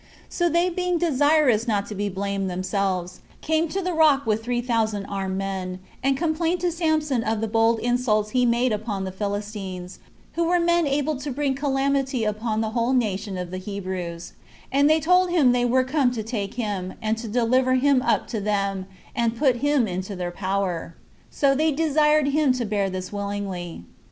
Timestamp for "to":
1.89-1.93, 3.67-3.83, 6.61-6.71, 11.17-11.29, 16.13-16.23, 17.19-17.27, 18.29-18.41, 22.53-22.65